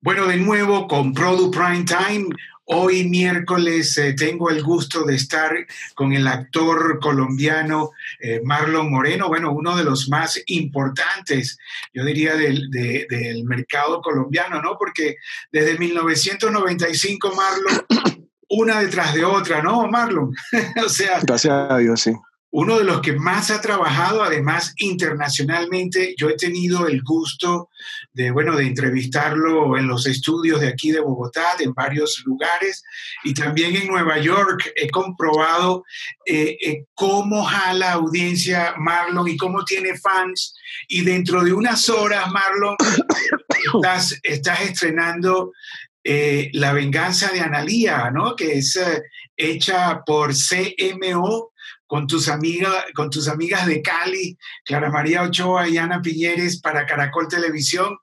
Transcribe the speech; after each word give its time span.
Bueno, 0.00 0.28
de 0.28 0.36
nuevo 0.36 0.86
con 0.86 1.12
Product 1.12 1.56
Prime 1.56 1.84
Time. 1.84 2.28
Hoy 2.66 3.08
miércoles 3.08 3.98
eh, 3.98 4.12
tengo 4.12 4.48
el 4.48 4.62
gusto 4.62 5.02
de 5.02 5.16
estar 5.16 5.50
con 5.96 6.12
el 6.12 6.28
actor 6.28 7.00
colombiano 7.00 7.90
eh, 8.20 8.40
Marlon 8.44 8.92
Moreno, 8.92 9.26
bueno, 9.26 9.50
uno 9.50 9.76
de 9.76 9.82
los 9.82 10.08
más 10.08 10.40
importantes, 10.46 11.58
yo 11.92 12.04
diría, 12.04 12.36
del, 12.36 12.70
del 12.70 13.42
mercado 13.44 14.00
colombiano, 14.00 14.62
¿no? 14.62 14.76
Porque 14.78 15.16
desde 15.50 15.76
1995 15.76 17.34
Marlon, 17.34 17.84
una 18.50 18.80
detrás 18.80 19.14
de 19.14 19.24
otra, 19.24 19.62
¿no, 19.62 19.88
Marlon? 19.88 20.32
o 20.84 20.88
sea... 20.88 21.18
Gracias 21.22 21.70
a 21.70 21.78
Dios, 21.78 22.00
sí 22.02 22.12
uno 22.50 22.78
de 22.78 22.84
los 22.84 23.02
que 23.02 23.12
más 23.12 23.50
ha 23.50 23.60
trabajado, 23.60 24.22
además 24.22 24.72
internacionalmente. 24.78 26.14
Yo 26.16 26.30
he 26.30 26.36
tenido 26.36 26.86
el 26.86 27.02
gusto 27.02 27.68
de, 28.12 28.30
bueno, 28.30 28.56
de 28.56 28.66
entrevistarlo 28.66 29.76
en 29.76 29.86
los 29.86 30.06
estudios 30.06 30.60
de 30.60 30.68
aquí 30.68 30.90
de 30.90 31.00
Bogotá, 31.00 31.44
en 31.58 31.74
varios 31.74 32.22
lugares, 32.24 32.82
y 33.22 33.34
también 33.34 33.76
en 33.76 33.86
Nueva 33.86 34.18
York. 34.18 34.72
He 34.76 34.88
comprobado 34.88 35.84
eh, 36.24 36.56
eh, 36.64 36.84
cómo 36.94 37.44
jala 37.44 37.92
audiencia 37.92 38.74
Marlon 38.78 39.28
y 39.28 39.36
cómo 39.36 39.64
tiene 39.64 39.98
fans. 39.98 40.54
Y 40.88 41.02
dentro 41.02 41.44
de 41.44 41.52
unas 41.52 41.90
horas, 41.90 42.30
Marlon, 42.30 42.76
estás, 43.74 44.18
estás 44.22 44.62
estrenando 44.62 45.52
eh, 46.02 46.48
La 46.54 46.72
venganza 46.72 47.30
de 47.30 47.40
Analía, 47.40 48.10
¿no? 48.10 48.34
Que 48.34 48.58
es 48.58 48.80
hecha 49.36 50.02
por 50.06 50.32
CMO 50.32 51.52
con 51.88 52.06
tus, 52.06 52.28
amigas, 52.28 52.84
con 52.94 53.10
tus 53.10 53.28
amigas 53.28 53.66
de 53.66 53.82
Cali, 53.82 54.38
Clara 54.64 54.90
María 54.90 55.22
Ochoa 55.22 55.68
y 55.68 55.78
Ana 55.78 56.00
Piñeres 56.00 56.60
para 56.60 56.86
Caracol 56.86 57.28
Televisión. 57.28 57.96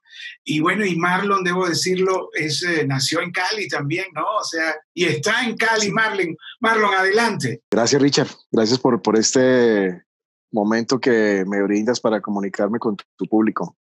Y 0.43 0.59
bueno, 0.59 0.85
y 0.85 0.95
Marlon, 0.95 1.43
debo 1.43 1.67
decirlo, 1.69 2.29
es, 2.33 2.63
eh, 2.63 2.85
nació 2.87 3.21
en 3.21 3.31
Cali 3.31 3.67
también, 3.67 4.07
¿no? 4.13 4.23
O 4.23 4.43
sea, 4.43 4.75
y 4.93 5.05
está 5.05 5.45
en 5.45 5.55
Cali, 5.55 5.91
Marlon. 5.91 6.35
Marlon, 6.59 6.93
adelante. 6.95 7.61
Gracias, 7.69 8.01
Richard. 8.01 8.29
Gracias 8.51 8.79
por, 8.79 9.01
por 9.01 9.17
este 9.17 10.03
momento 10.51 10.99
que 10.99 11.45
me 11.47 11.61
brindas 11.61 11.99
para 11.99 12.21
comunicarme 12.21 12.79
con 12.79 12.97
tu 13.15 13.25
público. 13.25 13.77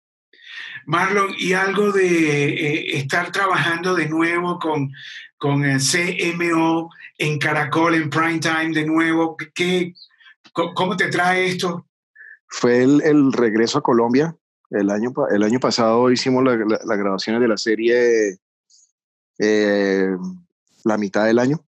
Marlon, 0.86 1.34
y 1.38 1.54
algo 1.54 1.92
de 1.92 2.50
eh, 2.50 2.98
estar 2.98 3.32
trabajando 3.32 3.96
de 3.96 4.08
nuevo 4.08 4.60
con, 4.60 4.92
con 5.38 5.66
el 5.66 5.80
CMO 5.80 6.90
en 7.18 7.40
Caracol, 7.40 7.96
en 7.96 8.10
Prime 8.10 8.40
Time 8.40 8.72
de 8.74 8.86
nuevo, 8.86 9.36
¿qué, 9.54 9.94
¿cómo 10.54 10.96
te 10.98 11.10
trae 11.10 11.48
esto? 11.48 11.86
Fue 12.48 12.82
el, 12.84 13.32
regreso 13.34 13.80
a 13.80 13.84
Colombia. 13.84 14.36
El 14.70 14.90
año, 14.90 15.12
el 15.32 15.44
año 15.44 15.60
pasado 15.60 16.12
hicimos 16.12 16.44
las 16.44 16.98
grabaciones 16.98 17.42
de 17.42 17.48
la 17.48 17.58
serie 17.58 18.38
eh, 19.40 20.16
la 20.84 20.98
mitad 20.98 21.26
del 21.26 21.40
año. 21.40 21.64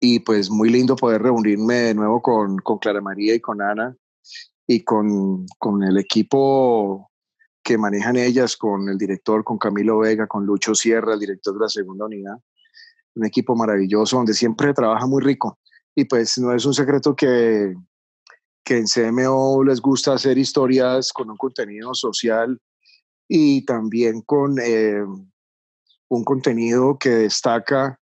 Y 0.00 0.20
pues 0.20 0.50
muy 0.50 0.70
lindo 0.70 0.96
poder 0.96 1.22
reunirme 1.22 1.74
de 1.74 1.94
nuevo 1.94 2.22
con, 2.22 2.58
con 2.58 2.78
Clara 2.78 3.00
María 3.00 3.34
y 3.34 3.40
con 3.40 3.60
Ana 3.60 3.96
y 4.66 4.82
con, 4.82 5.46
con 5.58 5.82
el 5.82 5.98
equipo 5.98 7.10
que 7.64 7.78
manejan 7.78 8.16
ellas 8.16 8.56
con 8.56 8.88
el 8.90 8.98
director, 8.98 9.42
con 9.42 9.56
Camilo 9.56 9.98
Vega, 9.98 10.26
con 10.26 10.44
Lucho 10.44 10.74
Sierra, 10.74 11.14
el 11.14 11.20
director 11.20 11.54
de 11.54 11.60
la 11.60 11.68
segunda 11.68 12.04
unidad. 12.04 12.36
Un 13.14 13.24
equipo 13.24 13.56
maravilloso 13.56 14.18
donde 14.18 14.34
siempre 14.34 14.74
trabaja 14.74 15.06
muy 15.06 15.22
rico. 15.22 15.58
Y 15.94 16.04
pues 16.04 16.36
no 16.38 16.52
es 16.52 16.66
un 16.66 16.74
secreto 16.74 17.16
que, 17.16 17.74
que 18.62 18.76
en 18.76 18.86
CMO 18.86 19.64
les 19.64 19.80
gusta 19.80 20.12
hacer 20.12 20.36
historias 20.36 21.10
con 21.12 21.30
un 21.30 21.38
contenido 21.38 21.94
social 21.94 22.60
y 23.26 23.64
también 23.64 24.20
con 24.20 24.58
eh, 24.60 25.02
un 26.08 26.24
contenido 26.24 26.98
que 26.98 27.10
destaca 27.10 27.98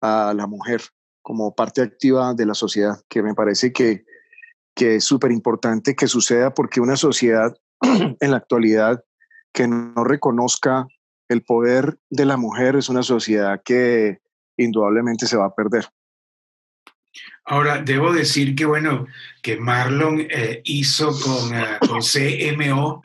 a 0.00 0.34
la 0.34 0.48
mujer 0.48 0.82
como 1.22 1.54
parte 1.54 1.82
activa 1.82 2.34
de 2.34 2.46
la 2.46 2.54
sociedad, 2.54 3.00
que 3.08 3.22
me 3.22 3.34
parece 3.34 3.72
que, 3.72 4.04
que 4.74 4.96
es 4.96 5.04
súper 5.04 5.30
importante 5.30 5.94
que 5.94 6.08
suceda 6.08 6.52
porque 6.52 6.80
una 6.80 6.96
sociedad 6.96 7.54
en 8.20 8.30
la 8.30 8.36
actualidad 8.36 9.04
que 9.52 9.66
no 9.66 10.04
reconozca 10.04 10.86
el 11.28 11.42
poder 11.42 11.98
de 12.10 12.24
la 12.24 12.36
mujer 12.36 12.76
es 12.76 12.88
una 12.88 13.02
sociedad 13.02 13.60
que 13.64 14.18
indudablemente 14.56 15.26
se 15.26 15.36
va 15.36 15.46
a 15.46 15.54
perder. 15.54 15.86
Ahora, 17.44 17.82
debo 17.82 18.12
decir 18.12 18.54
que, 18.54 18.64
bueno, 18.64 19.06
que 19.42 19.56
Marlon 19.56 20.20
eh, 20.20 20.60
hizo 20.64 21.10
con, 21.20 21.54
eh, 21.54 21.78
con 21.80 22.00
CMO 22.00 23.00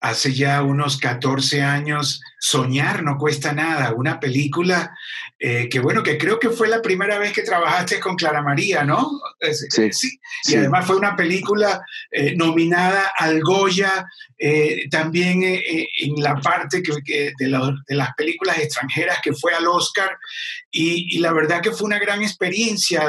hace 0.00 0.34
ya 0.34 0.62
unos 0.62 0.98
14 0.98 1.62
años, 1.62 2.20
Soñar 2.38 3.02
no 3.02 3.16
cuesta 3.16 3.52
nada, 3.52 3.92
una 3.92 4.20
película 4.20 4.94
eh, 5.38 5.68
que 5.68 5.80
bueno, 5.80 6.02
que 6.02 6.16
creo 6.16 6.38
que 6.38 6.48
fue 6.48 6.66
la 6.66 6.80
primera 6.80 7.18
vez 7.18 7.32
que 7.32 7.42
trabajaste 7.42 8.00
con 8.00 8.16
Clara 8.16 8.42
María, 8.42 8.84
¿no? 8.84 9.20
Sí. 9.70 10.18
Y 10.44 10.54
además 10.54 10.86
fue 10.86 10.96
una 10.96 11.14
película 11.14 11.84
eh, 12.10 12.34
nominada 12.36 13.12
al 13.18 13.42
Goya, 13.42 14.06
eh, 14.38 14.88
también 14.90 15.42
en 15.42 16.22
la 16.22 16.36
parte 16.36 16.82
que, 16.82 17.32
de, 17.38 17.48
las 17.48 18.14
películas 18.16 18.58
extranjeras 18.58 19.18
que 19.22 19.34
fue 19.34 19.54
al 19.54 19.66
Oscar, 19.66 20.16
y, 20.70 21.16
y, 21.16 21.18
la 21.18 21.32
verdad 21.32 21.60
que 21.60 21.72
fue 21.72 21.86
una 21.86 21.98
gran 21.98 22.22
experiencia. 22.22 23.02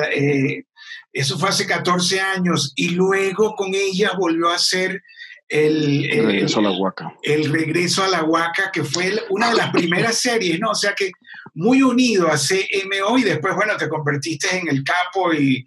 eso 1.14 1.40
fue 1.40 1.50
hace 1.50 1.66
14 1.66 2.20
años, 2.20 2.74
y 2.76 2.90
luego 2.90 3.56
con 3.56 3.74
ella 3.74 4.12
volvió 4.18 4.50
a 4.50 4.60
ser 4.60 5.02
el, 5.50 6.04
regreso 6.26 6.60
a 6.60 6.64
la 6.64 6.72
Huaca. 6.72 7.16
El 7.24 7.52
regreso 7.52 8.04
a 8.04 8.08
la 8.08 8.24
Huaca, 8.24 8.72
que 8.72 8.84
fue 8.84 9.14
una 9.30 9.50
de 9.50 9.56
las 9.56 9.72
primeras 9.72 10.18
series, 10.22 10.60
¿no? 10.60 10.72
O 10.72 10.76
sea 10.76 10.94
que 10.94 11.12
muy 11.54 11.82
unido 11.82 12.28
a 12.28 12.38
CMO 12.38 13.18
y 13.18 13.24
después, 13.24 13.56
bueno, 13.56 13.78
te 13.78 13.90
convertiste 13.90 14.58
en 14.58 14.68
el 14.68 14.84
capo 14.84 15.34
y, 15.34 15.66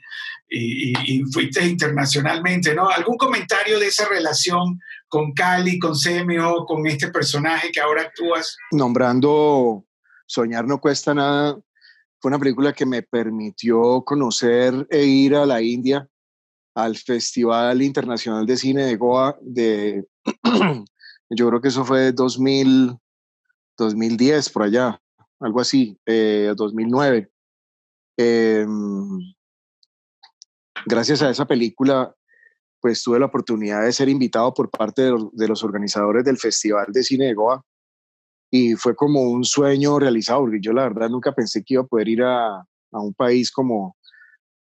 y, 0.48 1.22
fuiste 1.32 1.66
internacionalmente, 1.66 2.74
¿no? 2.74 2.88
¿Algún 2.88 3.16
comentario 3.16 3.78
de 3.78 3.86
esa 3.86 4.08
relación 4.08 4.80
con 5.08 5.32
Cali, 5.32 5.78
con 5.78 5.94
CMO, 5.94 6.66
con 6.66 6.86
este 6.86 7.08
personaje 7.08 7.70
que 7.72 7.80
ahora 7.80 8.02
actúas? 8.02 8.56
Nombrando 8.72 9.84
Soñar 10.26 10.66
no 10.66 10.80
cuesta 10.80 11.14
nada, 11.14 11.58
fue 12.20 12.28
una 12.28 12.38
película 12.38 12.72
que 12.72 12.84
me 12.84 13.02
permitió 13.02 14.02
conocer 14.04 14.86
e 14.90 15.04
ir 15.04 15.34
a 15.34 15.46
la 15.46 15.62
India 15.62 16.06
al 16.74 16.96
Festival 16.96 17.82
Internacional 17.82 18.46
de 18.46 18.56
Cine 18.56 18.84
de 18.84 18.96
Goa 18.96 19.36
de, 19.40 20.04
yo 21.30 21.48
creo 21.48 21.60
que 21.60 21.68
eso 21.68 21.84
fue 21.84 22.12
2000, 22.12 22.96
2010, 23.76 24.50
por 24.50 24.62
allá, 24.64 25.00
algo 25.40 25.60
así, 25.60 25.98
2009. 26.06 27.30
Eh, 28.16 28.60
em, 28.60 29.34
gracias 30.86 31.22
a 31.22 31.30
esa 31.30 31.46
película, 31.46 32.14
pues 32.80 33.02
tuve 33.02 33.18
la 33.18 33.26
oportunidad 33.26 33.84
de 33.84 33.92
ser 33.92 34.08
invitado 34.08 34.52
por 34.54 34.70
parte 34.70 35.02
de 35.02 35.48
los, 35.48 35.64
organizadores 35.64 36.24
del 36.24 36.38
Festival 36.38 36.86
de 36.88 37.02
Cine 37.02 37.26
de 37.26 37.34
Goa 37.34 37.64
y 38.50 38.74
fue 38.74 38.96
como 38.96 39.22
un 39.22 39.44
sueño 39.44 39.98
realizado, 39.98 40.40
porque 40.40 40.60
yo 40.60 40.72
la 40.72 40.84
verdad 40.84 41.08
nunca 41.08 41.32
pensé 41.32 41.62
que 41.62 41.74
iba 41.74 41.82
a 41.82 41.86
poder 41.86 42.08
ir 42.08 42.22
a, 42.22 42.56
a 42.56 43.00
un 43.00 43.14
país 43.14 43.52
como, 43.52 43.96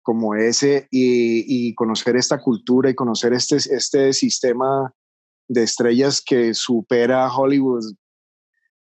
como 0.07 0.37
ese 0.37 0.87
y, 0.93 1.75
conocer 1.75 2.15
esta 2.15 2.41
cultura 2.41 2.89
y 2.89 2.95
conocer 2.95 3.33
este, 3.33 3.57
este 3.57 4.13
sistema 4.13 4.95
de 5.49 5.65
estrellas 5.65 6.23
que 6.25 6.55
supera 6.55 7.29
Hollywood 7.29 7.83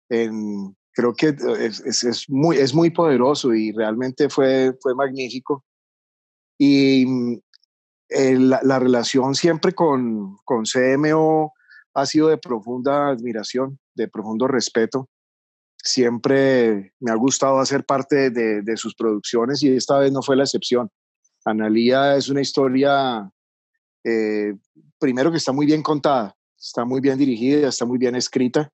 en, 0.08 0.78
creo 0.94 1.14
que 1.14 1.36
es, 1.60 2.26
muy, 2.30 2.56
es 2.56 2.74
muy 2.74 2.92
poderoso 2.92 3.54
y 3.54 3.74
realmente 3.74 4.30
fue, 4.30 4.74
fue 4.82 4.96
magnífico. 4.96 5.66
Y 6.58 7.06
la, 8.10 8.80
relación 8.80 9.36
siempre 9.36 9.74
con, 9.74 10.38
con 10.46 10.64
CMO 10.64 11.52
ha 11.96 12.06
sido 12.06 12.30
de 12.30 12.38
profunda 12.38 13.10
admiración, 13.10 13.78
de 13.94 14.08
profundo 14.08 14.48
respeto. 14.48 15.10
Siempre 15.84 16.94
me 17.02 17.12
ha 17.12 17.16
gustado 17.16 17.60
hacer 17.60 17.84
parte 17.84 18.30
de, 18.30 18.62
de 18.62 18.78
sus 18.78 18.96
producciones 18.96 19.62
y 19.64 19.76
esta 19.76 20.00
vez 20.00 20.14
no 20.14 20.22
fue 20.22 20.38
la 20.38 20.44
excepción. 20.44 20.90
Analía 21.46 22.16
es 22.16 22.30
una 22.30 22.42
historia, 22.42 23.32
eh, 24.04 24.56
primero 25.00 25.32
que 25.32 25.38
está 25.38 25.52
muy 25.52 25.66
bien 25.66 25.82
contada, 25.82 26.36
está 26.58 26.86
muy 26.86 27.00
bien 27.02 27.18
dirigida, 27.18 27.70
está 27.70 27.86
muy 27.86 27.98
bien 27.98 28.16
escrita 28.16 28.72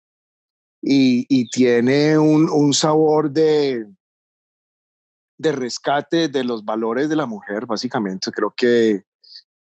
y, 0.81 1.49
tiene 1.49 2.17
un, 2.17 2.73
sabor 2.73 3.31
de, 3.31 3.85
de 5.37 5.51
rescate 5.51 6.27
de 6.27 6.43
los 6.43 6.63
valores 6.63 7.09
de 7.09 7.15
la 7.15 7.25
mujer, 7.25 7.65
básicamente. 7.65 8.31
Creo 8.31 8.53
que, 8.55 9.03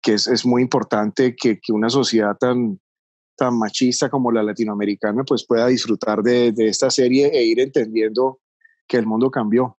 es, 0.05 0.45
muy 0.45 0.61
importante 0.61 1.35
que, 1.35 1.59
una 1.69 1.89
sociedad 1.89 2.37
tan, 2.37 2.79
tan 3.35 3.57
machista 3.57 4.09
como 4.09 4.31
la 4.31 4.43
latinoamericana 4.43 5.23
pues 5.23 5.45
pueda 5.45 5.67
disfrutar 5.67 6.21
de, 6.21 6.51
de, 6.51 6.67
esta 6.67 6.89
serie 6.89 7.27
e 7.33 7.43
ir 7.43 7.59
entendiendo 7.59 8.39
que 8.87 8.97
el 8.97 9.05
mundo 9.05 9.29
cambió 9.29 9.78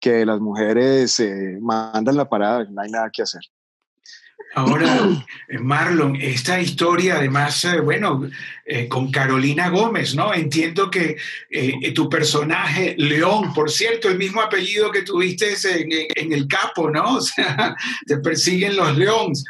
que 0.00 0.24
las 0.24 0.40
mujeres 0.40 1.20
eh, 1.20 1.58
mandan 1.60 2.16
la 2.16 2.28
parada, 2.28 2.64
no 2.70 2.80
hay 2.80 2.90
nada 2.90 3.10
que 3.12 3.22
hacer. 3.22 3.42
Ahora, 4.52 5.08
eh, 5.48 5.58
Marlon, 5.58 6.16
esta 6.16 6.60
historia 6.60 7.18
además, 7.18 7.64
eh, 7.64 7.80
bueno, 7.80 8.28
eh, 8.66 8.88
con 8.88 9.12
Carolina 9.12 9.68
Gómez, 9.68 10.16
¿no? 10.16 10.34
Entiendo 10.34 10.90
que 10.90 11.16
tu 11.94 12.08
personaje, 12.08 12.96
León, 12.98 13.54
por 13.54 13.70
cierto, 13.70 14.08
el 14.08 14.18
mismo 14.18 14.40
apellido 14.40 14.90
que 14.90 15.02
tuviste 15.02 15.54
en, 15.64 16.32
el 16.32 16.48
capo, 16.48 16.90
¿no? 16.90 17.18
O 17.20 17.22
sea, 17.22 17.76
te 18.06 18.16
persiguen 18.18 18.76
los 18.76 18.96
leones. 18.96 19.44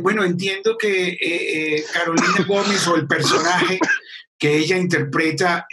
bueno, 0.00 0.24
entiendo 0.24 0.76
que 0.76 1.84
Carolina 1.92 2.44
Gómez 2.46 2.86
o 2.88 2.96
el 2.96 3.06
personaje 3.06 3.78
que 4.36 4.56
ella 4.56 4.76
interpreta 4.76 5.66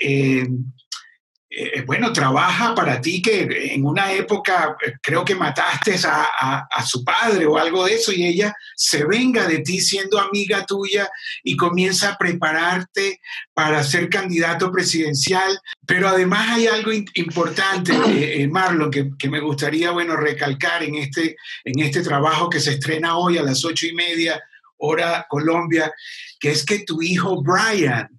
eh, 1.53 1.79
eh, 1.79 1.81
bueno, 1.81 2.13
trabaja 2.13 2.73
para 2.73 3.01
ti 3.01 3.21
que 3.21 3.73
en 3.73 3.83
una 3.83 4.13
época 4.13 4.77
eh, 4.87 4.93
creo 5.01 5.25
que 5.25 5.35
mataste 5.35 5.95
a, 6.05 6.85
su 6.85 7.03
padre 7.03 7.45
o 7.45 7.57
algo 7.57 7.85
de 7.85 7.95
eso 7.95 8.13
y 8.13 8.25
ella 8.25 8.55
se 8.73 9.03
venga 9.03 9.45
de 9.47 9.59
ti 9.59 9.81
siendo 9.81 10.17
amiga 10.17 10.65
tuya 10.65 11.09
y 11.43 11.57
comienza 11.57 12.13
a 12.13 12.17
prepararte 12.17 13.19
para 13.53 13.83
ser 13.83 14.09
candidato 14.09 14.71
presidencial. 14.71 15.59
Pero 15.85 16.07
además 16.07 16.51
hay 16.51 16.67
algo 16.67 16.91
importante, 16.93 18.47
Marlon, 18.49 18.89
que, 18.89 19.09
que, 19.19 19.29
me 19.29 19.41
gustaría, 19.41 19.91
bueno, 19.91 20.15
recalcar 20.15 20.83
en 20.83 20.95
este, 20.95 21.35
en 21.65 21.79
este 21.81 22.01
trabajo 22.01 22.49
que 22.49 22.61
se 22.61 22.71
estrena 22.71 23.17
hoy 23.17 23.37
a 23.37 23.43
las 23.43 23.65
ocho 23.65 23.85
y 23.87 23.93
media 23.93 24.41
hora 24.77 25.25
Colombia, 25.29 25.93
que 26.39 26.51
es 26.51 26.65
que 26.65 26.79
tu 26.79 27.01
hijo 27.01 27.43
Brian, 27.43 28.09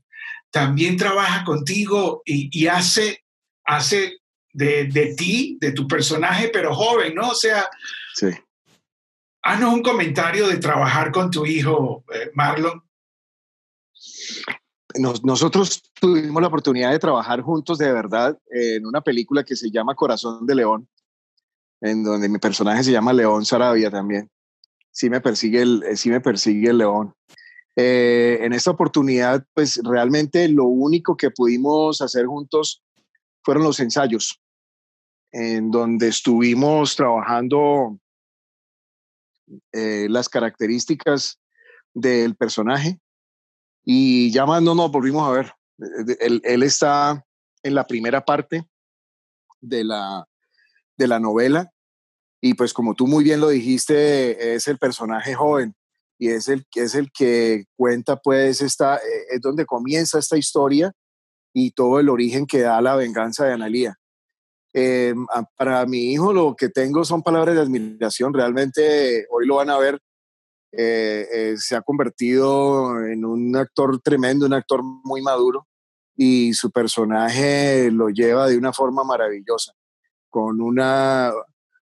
también 0.52 0.98
trabaja 0.98 1.44
contigo 1.44 2.22
y, 2.24 2.66
hace, 2.66 3.21
hace 3.64 4.18
de, 4.52 5.14
ti, 5.16 5.58
de 5.60 5.72
tu 5.72 5.86
personaje, 5.86 6.50
pero 6.52 6.74
joven, 6.74 7.14
¿no? 7.14 7.30
O 7.30 7.34
sea, 7.34 7.68
sí. 8.14 8.28
haznos 9.42 9.74
un 9.74 9.82
comentario 9.82 10.48
de 10.48 10.58
trabajar 10.58 11.10
con 11.10 11.30
tu 11.30 11.46
hijo, 11.46 12.04
eh, 12.12 12.30
Marlon. 12.34 12.82
nosotros 15.22 15.82
tuvimos 15.94 16.42
la 16.42 16.48
oportunidad 16.48 16.90
de 16.90 16.98
trabajar 16.98 17.40
juntos 17.40 17.78
de 17.78 17.92
verdad 17.92 18.38
en 18.50 18.86
una 18.86 19.00
película 19.00 19.44
que 19.44 19.56
se 19.56 19.70
llama 19.70 19.94
Corazón 19.94 20.46
de 20.46 20.54
León, 20.54 20.88
en 21.80 22.04
donde 22.04 22.28
mi 22.28 22.38
personaje 22.38 22.84
se 22.84 22.92
llama 22.92 23.12
León 23.12 23.44
Sarabia 23.44 23.90
también. 23.90 24.30
Sí 24.90 25.08
me 25.08 25.22
persigue 25.22 25.62
el, 25.62 25.84
sí 25.96 26.10
me 26.10 26.20
persigue 26.20 26.68
el 26.68 26.78
león. 26.78 27.14
Eh, 27.76 28.40
en 28.42 28.52
esta 28.52 28.70
oportunidad, 28.70 29.46
pues 29.54 29.80
realmente 29.82 30.46
lo 30.48 30.66
único 30.66 31.16
que 31.16 31.30
pudimos 31.30 32.02
hacer 32.02 32.26
juntos 32.26 32.81
fueron 33.42 33.64
los 33.64 33.80
ensayos, 33.80 34.40
en 35.32 35.70
donde 35.70 36.08
estuvimos 36.08 36.96
trabajando 36.96 37.98
eh, 39.72 40.06
las 40.08 40.28
características 40.28 41.40
del 41.94 42.36
personaje. 42.36 42.98
Y 43.84 44.30
ya 44.32 44.46
más 44.46 44.62
no 44.62 44.74
nos 44.74 44.90
volvimos 44.90 45.28
a 45.28 45.32
ver. 45.32 45.52
Él, 46.20 46.40
él, 46.44 46.62
está 46.62 47.24
en 47.62 47.74
la 47.74 47.86
primera 47.86 48.24
parte 48.24 48.64
de 49.60 49.84
la, 49.84 50.26
de 50.96 51.08
la 51.08 51.18
novela. 51.18 51.70
Y 52.40 52.54
pues 52.54 52.72
como 52.72 52.94
tú 52.94 53.06
muy 53.06 53.24
bien 53.24 53.40
lo 53.40 53.48
dijiste, 53.48 54.54
es 54.54 54.68
el 54.68 54.78
personaje 54.78 55.34
joven 55.34 55.74
y 56.22 56.28
es 56.28 56.46
el, 56.48 56.64
es 56.76 56.94
el 56.94 57.10
que 57.10 57.64
cuenta, 57.76 58.16
pues, 58.16 58.62
esta, 58.62 58.96
eh, 58.96 59.24
es 59.30 59.40
donde 59.40 59.66
comienza 59.66 60.20
esta 60.20 60.36
historia 60.36 60.92
y 61.52 61.72
todo 61.72 62.00
el 62.00 62.08
origen 62.08 62.46
que 62.46 62.60
da 62.60 62.80
la 62.80 62.96
venganza 62.96 63.44
de 63.44 63.52
Analía. 63.52 63.96
Eh, 64.74 65.14
para 65.56 65.84
mi 65.84 66.12
hijo 66.12 66.32
lo 66.32 66.54
que 66.56 66.70
tengo 66.70 67.04
son 67.04 67.22
palabras 67.22 67.54
de 67.54 67.60
admiración, 67.60 68.32
realmente 68.32 69.26
hoy 69.30 69.46
lo 69.46 69.56
van 69.56 69.70
a 69.70 69.78
ver, 69.78 70.00
eh, 70.72 71.54
se 71.58 71.76
ha 71.76 71.82
convertido 71.82 73.04
en 73.04 73.24
un 73.26 73.54
actor 73.56 74.00
tremendo, 74.00 74.46
un 74.46 74.54
actor 74.54 74.82
muy 74.82 75.20
maduro 75.20 75.66
y 76.16 76.52
su 76.54 76.70
personaje 76.70 77.90
lo 77.90 78.08
lleva 78.08 78.48
de 78.48 78.56
una 78.56 78.72
forma 78.72 79.04
maravillosa, 79.04 79.72
con 80.30 80.60
una, 80.60 81.32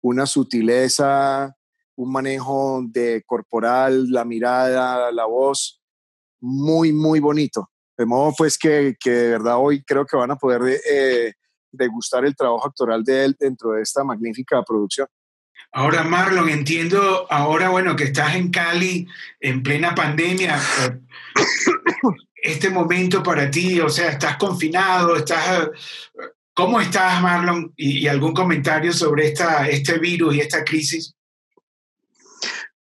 una 0.01 0.27
sutileza, 0.27 1.55
un 1.97 2.13
manejo 2.13 2.83
de 2.87 3.23
corporal, 3.27 4.11
la 4.11 4.25
mirada, 4.25 5.13
la 5.13 5.27
voz, 5.27 5.83
muy, 6.41 6.93
muy 6.93 7.21
bonito. 7.21 7.71
De 8.01 8.07
modo 8.07 8.33
pues 8.35 8.57
que, 8.57 8.97
que 8.99 9.11
de 9.11 9.29
verdad 9.29 9.59
hoy 9.59 9.85
creo 9.85 10.07
que 10.07 10.17
van 10.17 10.31
a 10.31 10.37
poder 10.37 10.81
eh, 10.91 11.35
degustar 11.71 12.25
el 12.25 12.35
trabajo 12.35 12.67
actoral 12.67 13.05
de 13.05 13.27
él 13.27 13.37
dentro 13.39 13.73
de 13.73 13.83
esta 13.83 14.03
magnífica 14.03 14.63
producción. 14.63 15.07
Ahora, 15.71 16.03
Marlon, 16.03 16.49
entiendo 16.49 17.27
ahora, 17.31 17.69
bueno, 17.69 17.95
que 17.97 18.05
estás 18.05 18.37
en 18.37 18.51
Cali 18.51 19.07
en 19.39 19.63
plena 19.63 19.95
pandemia. 19.95 20.57
Eh, 20.57 20.99
este 22.43 22.71
momento 22.71 23.23
para 23.23 23.51
ti, 23.51 23.79
o 23.81 23.91
sea, 23.91 24.09
estás 24.09 24.39
confinado, 24.39 25.17
estás... 25.17 25.69
¿Cómo 26.55 26.81
estás, 26.81 27.21
Marlon? 27.21 27.71
Y, 27.77 27.99
y 27.99 28.09
algún 28.09 28.33
comentario 28.33 28.95
sobre 28.95 29.27
esta, 29.27 29.69
este 29.69 29.99
virus 29.99 30.37
y 30.37 30.41
esta 30.41 30.65
crisis. 30.65 31.15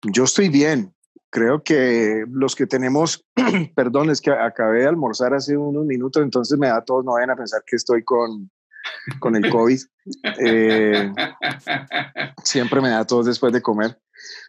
Yo 0.01 0.25
estoy 0.25 0.49
bien. 0.49 0.94
Creo 1.35 1.65
que 1.65 2.25
los 2.31 2.55
que 2.55 2.65
tenemos, 2.65 3.27
perdón, 3.75 4.09
es 4.09 4.21
que 4.21 4.31
acabé 4.31 4.83
de 4.83 4.87
almorzar 4.87 5.35
hace 5.35 5.57
unos 5.57 5.85
minutos, 5.85 6.23
entonces 6.23 6.57
me 6.61 6.69
da 6.69 6.85
todos, 6.85 7.05
no 7.05 7.15
vayan 7.15 7.31
a 7.31 7.37
pensar 7.37 7.61
que 7.67 7.75
estoy 7.75 8.05
con, 8.05 8.53
con 9.19 9.35
el 9.35 9.51
COVID. 9.51 9.81
Eh, 10.39 11.13
siempre 12.45 12.81
me 12.81 12.91
da 12.91 13.05
todos 13.05 13.27
después 13.27 13.53
de 13.53 13.63
comer. 13.63 13.99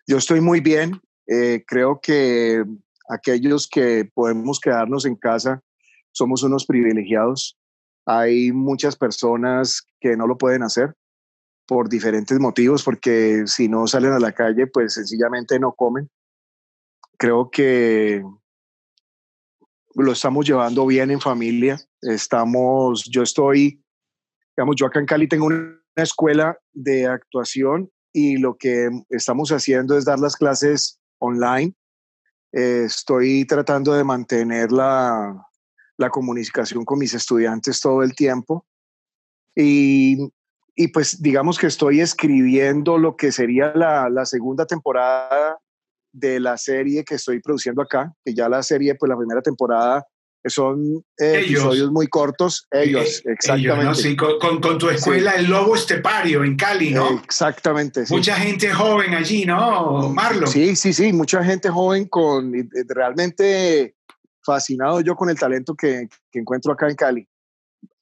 Yo 0.06 0.20
estoy 0.20 0.42
muy 0.42 0.60
bien. 0.60 1.02
Eh, 1.26 1.64
creo 1.66 2.00
que 2.00 2.64
aquellos 3.10 3.68
que 3.68 4.08
podemos 4.14 4.60
quedarnos 4.60 5.08
en 5.08 5.16
casa 5.16 5.64
somos 6.12 6.44
unos 6.44 6.68
privilegiados. 6.68 7.58
Hay 8.06 8.52
muchas 8.52 8.96
personas 8.96 9.88
que 10.00 10.16
no 10.16 10.28
lo 10.28 10.38
pueden 10.38 10.62
hacer 10.62 10.94
por 11.66 11.90
diferentes 11.90 12.40
motivos, 12.40 12.84
porque 12.84 13.46
si 13.48 13.70
no 13.70 13.88
salen 13.88 14.12
a 14.12 14.20
la 14.20 14.34
calle, 14.34 14.68
pues 14.68 14.94
sencillamente 14.94 15.60
no 15.60 15.74
comen. 15.74 16.12
Creo 17.18 17.50
que 17.50 18.24
lo 19.96 20.12
estamos 20.12 20.46
llevando 20.46 20.86
bien 20.86 21.12
en 21.12 21.22
familia. 21.22 21.80
Estamos, 22.02 23.06
yo 23.06 23.24
estoy, 23.24 23.82
digamos, 24.56 24.76
yo 24.78 24.86
acá 24.86 25.00
en 25.00 25.06
Cali 25.06 25.28
tengo 25.28 25.46
una 25.46 25.80
escuela 25.96 26.58
de 26.74 27.08
actuación 27.08 27.90
y 28.14 28.38
lo 28.38 28.58
que 28.58 28.90
estamos 29.10 29.52
haciendo 29.52 29.98
es 29.98 30.06
dar 30.06 30.20
las 30.20 30.36
clases 30.36 31.00
online. 31.20 31.74
estoy 32.52 33.46
tratando 33.46 33.94
de 33.94 34.04
mantener 34.04 34.72
la, 34.72 35.46
la 35.98 36.10
comunicación 36.10 36.86
con 36.86 37.00
mis 37.00 37.14
estudiantes 37.14 37.82
todo 37.82 38.04
el 38.04 38.16
tiempo. 38.16 38.66
Y 39.56 40.30
y 40.76 40.90
pues 40.90 41.22
digamos 41.22 41.58
que 41.58 41.68
estoy 41.68 42.02
escribiendo 42.02 42.98
lo 42.98 43.16
que 43.16 43.32
sería 43.32 43.72
la, 43.74 44.10
la, 44.10 44.26
segunda 44.26 44.66
temporada 44.66 45.58
de 46.16 46.40
la 46.40 46.58
serie 46.58 47.04
que 47.04 47.16
estoy 47.16 47.42
produciendo 47.42 47.82
acá, 47.82 48.14
que 48.24 48.34
ya 48.34 48.48
la 48.48 48.64
serie, 48.64 48.96
pues 48.96 49.10
la 49.10 49.18
primera 49.18 49.42
temporada 49.42 50.06
son 50.46 51.04
eh, 51.18 51.42
episodios 51.44 51.92
muy 51.92 52.08
cortos, 52.08 52.68
ellos, 52.72 53.22
eh, 53.26 53.32
exactamente. 53.34 53.96
sí, 53.96 54.16
con, 54.16 54.62
con, 54.62 54.78
tu 54.78 54.90
escuela 54.90 55.32
El 55.32 55.48
Lobo 55.48 55.76
Estepario 55.76 56.44
en 56.44 56.56
Cali, 56.56 56.92
¿no? 56.92 57.20
exactamente. 57.24 58.06
Sí. 58.06 58.14
Mucha 58.14 58.36
gente 58.36 58.72
joven 58.72 59.16
allí, 59.16 59.46
¿no, 59.46 60.10
Marlon? 60.10 60.48
Sí, 60.48 60.76
sí, 60.76 60.94
sí, 60.94 61.12
mucha 61.12 61.44
gente 61.44 61.70
joven 61.70 62.06
con 62.06 62.54
realmente 62.88 63.96
fascinado 64.46 65.02
yo 65.02 65.16
con 65.16 65.30
el 65.32 65.40
talento 65.40 65.74
que, 65.74 66.08
que 66.32 66.40
encuentro 66.40 66.72
acá 66.72 66.88
en 66.88 66.96
Cali. 66.96 67.28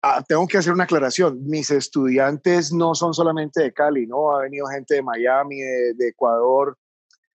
Ah, 0.05 0.22
tengo 0.27 0.46
que 0.48 0.58
hacer 0.58 0.74
una 0.74 0.84
aclaración. 0.84 1.39
Mis 1.46 1.72
estudiantes 1.72 2.74
no 2.74 2.93
son 2.93 3.13
solamente 3.13 3.63
de 3.63 3.72
Cali, 3.72 4.05
¿no? 4.05 4.36
Ha 4.36 4.41
venido 4.41 4.67
gente 4.67 4.96
de 4.96 5.01
Miami, 5.01 5.62
de, 5.62 6.10
Ecuador, 6.10 6.77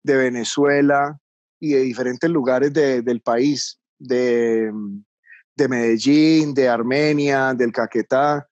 de 0.04 0.16
Venezuela 0.16 1.18
y 1.58 1.72
de 1.72 1.80
diferentes 1.80 2.30
lugares 2.30 2.72
del 2.72 3.20
país, 3.20 3.80
de, 3.98 4.70
de 5.56 5.68
Medellín, 5.68 6.54
de 6.54 6.68
Armenia, 6.68 7.52
del 7.54 7.72
Caquetá. 7.72 8.46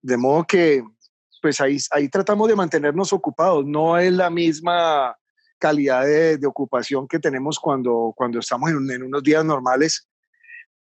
De 0.00 0.16
modo 0.16 0.44
que, 0.44 0.84
pues 1.40 1.60
ahí, 1.60 1.78
ahí 1.90 2.08
tratamos 2.08 2.46
de 2.48 2.54
mantenernos 2.54 3.12
ocupados. 3.12 3.64
No 3.66 3.98
es 3.98 4.12
la 4.12 4.30
misma 4.30 5.16
calidad 5.58 6.04
de, 6.04 6.36
de 6.38 6.46
ocupación 6.46 7.08
que 7.08 7.18
tenemos 7.18 7.58
cuando, 7.58 8.12
cuando 8.16 8.38
estamos 8.38 8.70
en, 8.70 8.88
en 8.90 9.02
unos 9.02 9.22
días 9.22 9.44
normales 9.44 10.06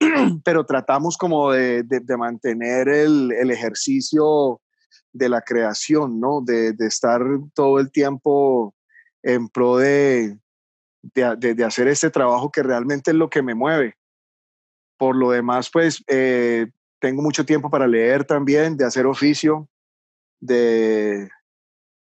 pero 0.43 0.65
tratamos 0.65 1.17
como 1.17 1.51
de, 1.51 1.83
de, 1.83 2.17
mantener 2.17 2.89
el, 2.89 3.31
el, 3.31 3.51
ejercicio 3.51 4.59
de 5.13 5.29
la 5.29 5.41
creación, 5.41 6.19
¿no? 6.19 6.41
De, 6.41 6.73
de, 6.73 6.87
estar 6.87 7.21
todo 7.53 7.79
el 7.79 7.91
tiempo 7.91 8.73
en 9.23 9.47
pro 9.47 9.77
de, 9.77 10.37
de, 11.01 11.65
hacer 11.65 11.87
este 11.87 12.09
trabajo 12.09 12.51
que 12.51 12.63
realmente 12.63 13.11
es 13.11 13.17
lo 13.17 13.29
que 13.29 13.41
me 13.41 13.55
mueve. 13.55 13.95
Por 14.97 15.15
lo 15.15 15.31
demás, 15.31 15.69
pues 15.71 16.03
eh, 16.07 16.67
tengo 16.99 17.21
mucho 17.21 17.45
tiempo 17.45 17.69
para 17.69 17.87
leer 17.87 18.23
también, 18.25 18.77
de 18.77 18.85
hacer 18.85 19.05
oficio, 19.05 19.67
de, 20.39 21.29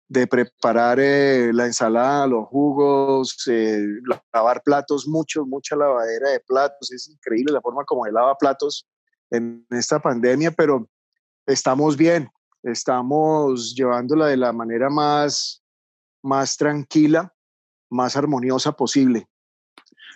de 0.09 0.27
preparar 0.27 1.01
eh, 1.01 1.51
la 1.53 1.67
ensalada, 1.67 2.27
los 2.27 2.47
jugos, 2.49 3.37
eh, 3.49 3.85
lavar 4.33 4.63
platos, 4.63 5.09
mucho, 5.09 5.47
mucha 5.47 5.77
lavadera 5.77 6.31
de 6.31 6.41
platos. 6.41 6.93
Es 6.93 7.09
increíble 7.09 7.53
la 7.53 7.63
forma 7.63 7.85
como 7.85 8.07
él 8.07 8.15
lava 8.15 8.37
platos 8.37 8.87
en 9.31 9.67
esta 9.71 10.01
pandemia, 10.01 10.51
pero 10.51 10.89
estamos 11.47 11.97
bien, 11.97 12.29
estamos 12.63 13.75
llevándola 13.75 14.27
de 14.27 14.37
la 14.37 14.53
manera 14.53 14.91
más, 14.91 15.64
más 16.25 16.57
tranquila, 16.57 17.33
más 17.91 18.17
armoniosa 18.17 18.73
posible. 18.73 19.29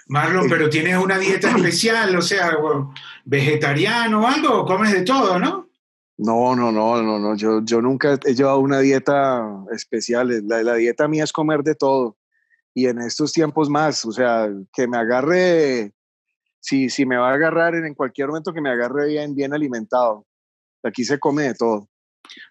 Marlon, 0.08 0.46
eh, 0.46 0.48
pero 0.48 0.70
tienes 0.70 0.96
una 0.96 1.18
dieta 1.18 1.50
especial, 1.56 2.16
o 2.16 2.22
sea, 2.22 2.56
vegetariano 3.24 4.22
o 4.22 4.26
algo, 4.26 4.64
comes 4.64 4.92
de 4.92 5.02
todo, 5.02 5.38
¿no? 5.38 5.68
No, 6.16 6.56
no, 6.56 6.72
no, 6.72 7.00
no, 7.00 7.18
no. 7.18 7.36
Yo, 7.36 7.60
yo 7.62 7.80
nunca 7.80 8.18
he 8.24 8.34
llevado 8.34 8.58
una 8.58 8.80
dieta 8.80 9.46
especial. 9.70 10.42
La, 10.48 10.64
la 10.64 10.74
dieta 10.74 11.06
mía 11.06 11.22
es 11.22 11.32
comer 11.32 11.62
de 11.62 11.76
todo. 11.76 12.16
Y 12.74 12.86
en 12.86 13.00
estos 13.00 13.32
tiempos 13.32 13.70
más, 13.70 14.04
o 14.04 14.10
sea, 14.10 14.48
que 14.72 14.88
me 14.88 14.96
agarre, 14.96 15.92
si, 16.58 16.90
si 16.90 17.06
me 17.06 17.16
va 17.16 17.30
a 17.30 17.34
agarrar 17.34 17.76
en 17.76 17.94
cualquier 17.94 18.28
momento, 18.28 18.52
que 18.52 18.60
me 18.60 18.70
agarre 18.70 19.06
bien, 19.06 19.36
bien 19.36 19.54
alimentado. 19.54 20.26
Aquí 20.82 21.04
se 21.04 21.20
come 21.20 21.44
de 21.44 21.54
todo. 21.54 21.88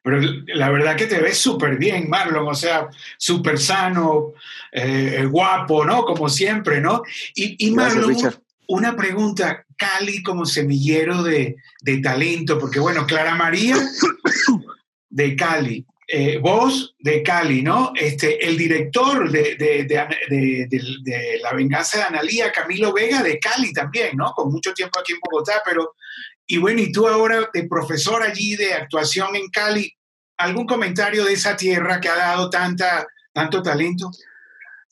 Pero 0.03 0.19
la 0.47 0.69
verdad 0.69 0.95
que 0.95 1.07
te 1.07 1.19
ves 1.19 1.37
súper 1.37 1.77
bien, 1.77 2.09
Marlon, 2.09 2.47
o 2.47 2.55
sea, 2.55 2.87
súper 3.17 3.59
sano, 3.59 4.33
eh, 4.71 5.25
guapo, 5.29 5.85
¿no? 5.85 6.05
Como 6.05 6.29
siempre, 6.29 6.81
¿no? 6.81 7.03
Y, 7.35 7.71
Marlon, 7.71 8.15
una 8.67 8.95
pregunta, 8.95 9.65
Cali 9.77 10.23
como 10.23 10.45
semillero 10.45 11.23
de, 11.23 11.55
talento, 12.03 12.59
porque 12.59 12.79
bueno, 12.79 13.05
Clara 13.05 13.35
María 13.35 13.77
de 15.09 15.35
Cali, 15.35 15.85
eh, 16.07 16.37
vos 16.37 16.95
de 16.99 17.21
Cali, 17.21 17.61
¿no? 17.61 17.91
Este, 17.95 18.45
el 18.45 18.57
director 18.57 19.29
de, 19.29 19.55
de, 19.55 21.39
La 21.41 21.53
Venganza 21.53 21.97
de 21.97 22.03
Analía, 22.03 22.51
Camilo 22.51 22.93
Vega 22.93 23.21
de 23.23 23.39
Cali 23.39 23.73
también, 23.73 24.15
¿no? 24.15 24.31
Con 24.33 24.51
mucho 24.51 24.73
tiempo 24.73 24.99
aquí 24.99 25.13
en 25.13 25.19
Bogotá, 25.21 25.61
pero 25.65 25.95
y 26.47 26.57
bueno, 26.57 26.79
y 26.79 26.93
tú 26.93 27.07
ahora 27.07 27.49
de 27.53 27.67
profesor 27.67 28.23
allí 28.23 28.55
de 28.55 28.73
actuación 28.73 29.35
en 29.35 29.49
Cali, 29.49 29.91
¿algún 30.37 30.65
comentario 30.65 31.25
de 31.25 31.33
esa 31.33 31.57
tierra 31.57 31.99
que 31.99 32.07
ha 32.07 32.15
dado 32.15 32.49
tanta, 32.49 33.05
tanto 33.33 33.61
talento? 33.61 34.09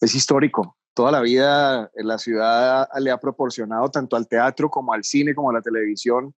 Es 0.01 0.13
histórico. 0.13 0.77
Toda 0.93 1.13
la 1.13 1.21
vida 1.21 1.89
la 1.95 2.17
ciudad 2.17 2.87
le 2.99 3.09
ha 3.09 3.17
proporcionado 3.17 3.89
tanto 3.89 4.17
al 4.17 4.27
teatro 4.27 4.69
como 4.69 4.93
al 4.93 5.05
cine 5.05 5.33
como 5.33 5.49
a 5.49 5.53
la 5.53 5.61
televisión, 5.61 6.33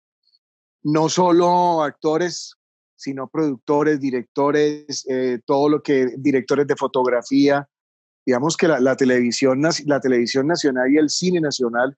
no 0.83 1.09
solo 1.09 1.83
actores, 1.83 2.55
sino 2.95 3.27
productores, 3.27 3.99
directores, 3.99 5.05
eh, 5.09 5.39
todo 5.45 5.69
lo 5.69 5.81
que, 5.81 6.13
directores 6.17 6.67
de 6.67 6.75
fotografía. 6.75 7.67
Digamos 8.25 8.55
que 8.55 8.67
la, 8.67 8.95
televisión, 8.95 9.61
la 9.85 9.99
televisión 9.99 10.47
nacional 10.47 10.91
y 10.91 10.97
el 10.97 11.09
cine 11.09 11.39
nacional 11.39 11.97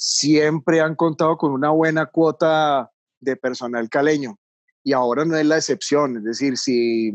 siempre 0.00 0.80
han 0.80 0.94
contado 0.94 1.36
con 1.36 1.52
una 1.52 1.68
buena 1.68 2.06
cuota 2.06 2.90
de 3.20 3.36
personal 3.36 3.90
caleño 3.90 4.38
y 4.82 4.94
ahora 4.94 5.26
no 5.26 5.36
es 5.36 5.44
la 5.44 5.58
excepción. 5.58 6.16
Es 6.16 6.24
decir, 6.24 6.56
si, 6.56 7.12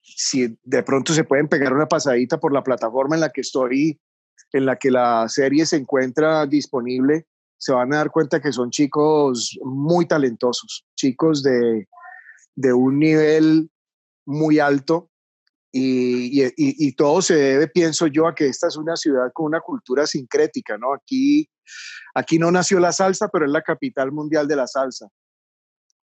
si 0.00 0.58
de 0.64 0.82
pronto 0.82 1.14
se 1.14 1.22
pueden 1.22 1.46
pegar 1.46 1.72
una 1.72 1.86
pasadita 1.86 2.40
por 2.40 2.52
la 2.52 2.64
plataforma 2.64 3.14
en 3.14 3.20
la 3.20 3.30
que 3.30 3.42
estoy, 3.42 4.00
en 4.52 4.66
la 4.66 4.74
que 4.74 4.90
la 4.90 5.28
serie 5.28 5.66
se 5.66 5.76
encuentra 5.76 6.46
disponible, 6.46 7.28
se 7.58 7.72
van 7.72 7.94
a 7.94 7.98
dar 7.98 8.10
cuenta 8.10 8.40
que 8.40 8.50
son 8.50 8.70
chicos 8.70 9.56
muy 9.62 10.06
talentosos, 10.06 10.84
chicos 10.96 11.44
de, 11.44 11.86
de 12.56 12.72
un 12.72 12.98
nivel 12.98 13.70
muy 14.24 14.58
alto 14.58 15.10
y, 15.78 16.92
todo 16.92 17.20
se 17.22 17.34
debe, 17.34 17.68
pienso 17.68 18.06
yo, 18.06 18.26
a 18.26 18.34
que 18.34 18.46
esta 18.46 18.68
es 18.68 18.76
una 18.76 18.96
ciudad 18.96 19.30
con 19.32 19.46
una 19.46 19.60
cultura 19.60 20.06
sincrética, 20.06 20.78
¿no? 20.78 20.94
Aquí, 20.94 21.48
aquí 22.14 22.38
no 22.38 22.50
nació 22.50 22.80
la 22.80 22.92
salsa, 22.92 23.28
pero 23.28 23.44
es 23.44 23.50
la 23.50 23.62
capital 23.62 24.12
mundial 24.12 24.48
de 24.48 24.56
la 24.56 24.66
salsa. 24.66 25.08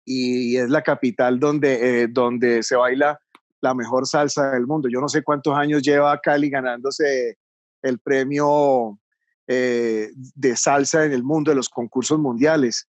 Y, 0.05 0.57
es 0.57 0.69
la 0.69 0.83
capital 0.83 1.39
donde, 1.39 2.03
eh, 2.03 2.09
donde 2.09 2.63
se 2.63 2.77
baila 2.77 3.19
la 3.61 3.75
mejor 3.75 4.07
salsa 4.07 4.51
del 4.51 4.67
mundo. 4.67 4.89
Yo 4.91 5.01
no 5.01 5.09
sé 5.09 5.23
cuántos 5.23 5.57
años 5.57 5.83
lleva 5.83 6.21
Cali 6.21 6.51
ganándose 6.51 7.39
el 7.81 7.99
premio 8.01 8.99
eh, 9.47 10.11
de 10.15 10.57
salsa 10.57 11.05
en 11.05 11.13
el 11.13 11.23
mundo 11.23 11.51
de 11.51 11.57
los 11.57 11.69
concursos 11.69 12.19
mundiales. 12.19 12.89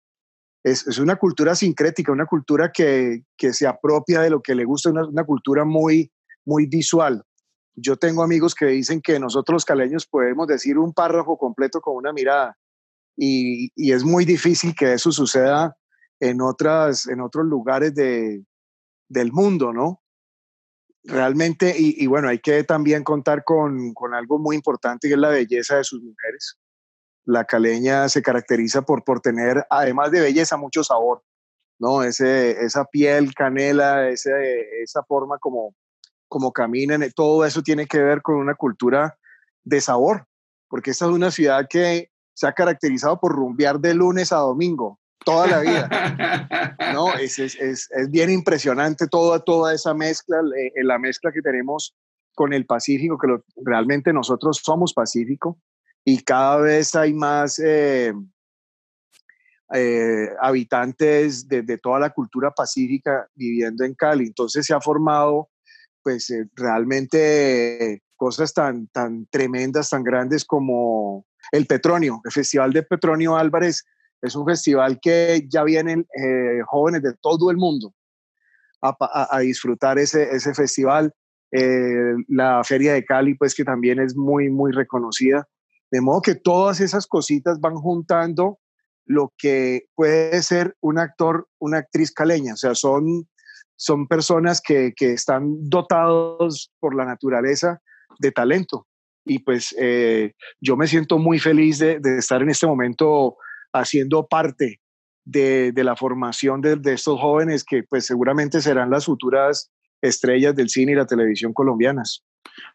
Es, 0.64 0.86
es, 0.86 0.98
una 0.98 1.16
cultura 1.16 1.54
sincrética, 1.54 2.12
una 2.12 2.26
cultura 2.26 2.70
que, 2.72 3.24
que, 3.36 3.52
se 3.52 3.66
apropia 3.66 4.20
de 4.20 4.30
lo 4.30 4.40
que 4.40 4.54
le 4.54 4.64
gusta, 4.64 4.90
una 4.90 5.24
cultura 5.24 5.64
muy, 5.64 6.10
muy 6.44 6.66
visual. 6.66 7.24
Yo 7.74 7.96
tengo 7.96 8.22
amigos 8.22 8.54
que 8.54 8.66
dicen 8.66 9.00
que 9.00 9.18
nosotros 9.18 9.54
los 9.54 9.64
caleños 9.64 10.06
podemos 10.06 10.46
decir 10.46 10.78
un 10.78 10.92
párrafo 10.92 11.38
completo 11.38 11.80
con 11.80 11.96
una 11.96 12.12
mirada 12.12 12.56
y, 13.16 13.92
es 13.92 14.04
muy 14.04 14.24
difícil 14.24 14.74
que 14.74 14.92
eso 14.92 15.12
suceda 15.12 15.76
en, 16.20 16.40
otras, 16.40 17.06
en 17.06 17.20
otros 17.20 17.46
lugares 17.46 17.94
de, 17.94 18.44
del 19.08 19.32
mundo, 19.32 19.72
¿no? 19.72 20.02
Realmente, 21.04 21.74
y, 21.76 22.06
bueno, 22.06 22.28
hay 22.28 22.38
que 22.38 22.62
también 22.62 23.02
contar 23.02 23.42
con, 23.42 23.92
con 23.92 24.14
algo 24.14 24.38
muy 24.38 24.54
importante 24.54 25.08
que 25.08 25.14
es 25.14 25.20
la 25.20 25.30
belleza 25.30 25.76
de 25.76 25.84
sus 25.84 26.00
mujeres. 26.00 26.58
La 27.24 27.44
caleña 27.44 28.08
se 28.08 28.22
caracteriza 28.22 28.82
por, 28.82 29.02
por 29.02 29.20
tener, 29.20 29.66
además 29.68 30.12
de 30.12 30.20
belleza, 30.20 30.56
mucho 30.56 30.84
sabor, 30.84 31.24
¿no? 31.80 32.04
Ese, 32.04 32.52
esa 32.64 32.84
piel 32.84 33.34
canela, 33.34 34.08
ese, 34.08 34.30
esa 34.80 35.02
forma 35.02 35.38
como, 35.38 35.74
como 36.32 36.50
caminan, 36.50 37.04
todo 37.14 37.44
eso 37.44 37.60
tiene 37.60 37.86
que 37.86 37.98
ver 37.98 38.22
con 38.22 38.36
una 38.36 38.54
cultura 38.54 39.18
de 39.64 39.82
sabor, 39.82 40.24
porque 40.66 40.92
esta 40.92 41.04
es 41.04 41.10
una 41.10 41.30
ciudad 41.30 41.66
que 41.68 42.08
se 42.32 42.46
ha 42.46 42.54
caracterizado 42.54 43.20
por 43.20 43.32
rumbear 43.32 43.78
de 43.78 43.92
lunes 43.92 44.32
a 44.32 44.36
domingo, 44.36 44.98
toda 45.26 45.46
la 45.46 45.60
vida. 45.60 46.76
¿no? 46.94 47.12
Es, 47.20 47.38
es, 47.38 47.54
es, 47.56 47.90
es 47.90 48.10
bien 48.10 48.30
impresionante 48.30 49.08
toda, 49.08 49.40
toda 49.40 49.74
esa 49.74 49.92
mezcla, 49.92 50.38
eh, 50.56 50.82
la 50.82 50.98
mezcla 50.98 51.32
que 51.32 51.42
tenemos 51.42 51.94
con 52.34 52.54
el 52.54 52.64
Pacífico, 52.64 53.18
que 53.18 53.28
realmente 53.62 54.10
nosotros 54.14 54.62
somos 54.64 54.94
Pacífico 54.94 55.58
y 56.02 56.22
cada 56.22 56.56
vez 56.56 56.94
hay 56.94 57.12
más 57.12 57.58
eh, 57.58 58.14
eh, 59.74 60.30
habitantes 60.40 61.46
de, 61.46 61.60
de, 61.60 61.76
toda 61.76 62.00
la 62.00 62.08
cultura 62.08 62.52
pacífica 62.52 63.28
viviendo 63.34 63.84
en 63.84 63.94
Cali. 63.94 64.24
Entonces 64.28 64.64
se 64.64 64.72
ha 64.72 64.80
formado 64.80 65.50
pues 66.02 66.30
eh, 66.30 66.48
realmente 66.54 68.02
cosas 68.16 68.52
tan, 68.54 68.86
tan 68.88 69.26
tremendas, 69.26 69.90
tan 69.90 70.02
grandes 70.02 70.44
como 70.44 71.26
el 71.50 71.66
Petronio, 71.66 72.20
el 72.24 72.32
Festival 72.32 72.72
de 72.72 72.82
Petronio 72.82 73.36
Álvarez. 73.36 73.84
Es 74.20 74.36
un 74.36 74.46
festival 74.46 75.00
que 75.00 75.46
ya 75.48 75.64
vienen 75.64 76.06
eh, 76.16 76.60
jóvenes 76.66 77.02
de 77.02 77.14
todo 77.20 77.50
el 77.50 77.56
mundo 77.56 77.92
a, 78.80 79.38
disfrutar 79.40 79.98
ese, 79.98 80.30
ese 80.34 80.54
festival. 80.54 81.12
Eh, 81.52 82.14
la 82.28 82.62
Feria 82.64 82.94
de 82.94 83.04
Cali, 83.04 83.34
pues 83.34 83.54
que 83.54 83.64
también 83.64 84.00
es 84.00 84.16
muy, 84.16 84.50
muy 84.50 84.72
reconocida. 84.72 85.46
De 85.90 86.00
modo 86.00 86.22
que 86.22 86.34
todas 86.34 86.80
esas 86.80 87.06
cositas 87.06 87.60
van 87.60 87.74
juntando 87.74 88.58
lo 89.04 89.32
que 89.36 89.86
puede 89.94 90.42
ser 90.42 90.76
un 90.80 90.98
actor, 90.98 91.48
una 91.58 91.78
actriz 91.78 92.12
caleña. 92.12 92.54
O 92.54 92.56
sea, 92.56 92.74
son 92.74 93.28
son 93.82 94.06
personas 94.06 94.60
que, 94.60 94.94
están 94.96 95.68
dotados 95.68 96.70
por 96.78 96.94
la 96.94 97.04
naturaleza 97.04 97.80
de 98.20 98.30
talento. 98.30 98.86
Y 99.24 99.40
pues 99.40 99.74
eh, 99.76 100.34
yo 100.60 100.76
me 100.76 100.86
siento 100.86 101.18
muy 101.18 101.40
feliz 101.40 101.80
de, 101.80 102.00
estar 102.16 102.42
en 102.42 102.50
este 102.50 102.68
momento 102.68 103.36
haciendo 103.72 104.28
parte 104.28 104.80
de, 105.24 105.72
la 105.74 105.96
formación 105.96 106.60
de, 106.60 106.78
estos 106.92 107.18
jóvenes 107.18 107.64
que 107.64 107.82
pues 107.82 108.06
seguramente 108.06 108.60
serán 108.60 108.88
las 108.88 109.06
futuras 109.06 109.72
estrellas 110.00 110.54
del 110.54 110.68
cine 110.68 110.92
y 110.92 110.96
la 110.96 111.06
televisión 111.06 111.52
colombianas. 111.52 112.22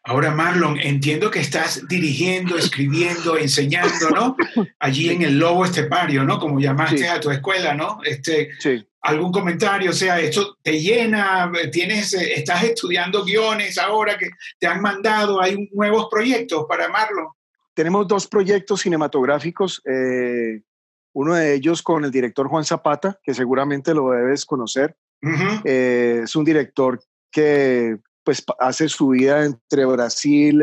Ahora, 0.04 0.30
Marlon, 0.30 0.78
entiendo 0.80 1.30
que 1.30 1.40
estás 1.40 1.86
dirigiendo, 1.88 2.56
escribiendo, 2.56 3.36
enseñando, 3.36 4.10
¿no? 4.10 4.36
Allí 4.78 5.10
en 5.10 5.22
el 5.22 5.38
Lobo 5.38 5.64
Estepario, 5.64 6.24
¿no? 6.24 6.38
Como 6.38 6.60
llamaste 6.60 7.08
a 7.08 7.20
tu 7.20 7.30
escuela, 7.30 7.74
¿no? 7.74 8.00
Este, 8.04 8.50
sí 8.58 8.84
algún 9.08 9.32
comentario, 9.32 9.90
o 9.90 9.94
sea, 9.94 10.20
esto 10.20 10.56
te 10.62 10.80
llena, 10.80 11.50
tienes, 11.72 12.12
eh, 12.14 12.34
estás 12.34 12.64
estudiando 12.64 13.24
guiones 13.24 13.78
ahora 13.78 14.18
que 14.18 14.28
te 14.58 14.66
han 14.66 14.80
mandado, 14.80 15.40
hay 15.40 15.68
nuevos 15.72 16.08
proyectos 16.10 16.66
para 16.68 16.88
Marlon. 16.88 17.28
Tenemos 17.74 18.08
dos 18.08 18.26
proyectos 18.26 18.80
cinematográficos, 18.82 19.80
eh, 19.84 20.62
uno 21.12 21.34
de 21.34 21.54
ellos 21.54 21.82
con 21.82 22.04
el 22.04 22.10
director 22.10 22.48
Juan 22.48 22.64
Zapata, 22.64 23.18
que 23.22 23.34
seguramente 23.34 23.94
lo 23.94 24.10
debes 24.10 24.44
conocer. 24.44 24.96
Eh, 25.64 26.20
es 26.24 26.36
un 26.36 26.44
director 26.44 27.00
que 27.30 27.98
pues 28.28 28.44
hace 28.58 28.90
su 28.90 29.08
vida 29.08 29.42
entre 29.42 29.86
Brasil, 29.86 30.62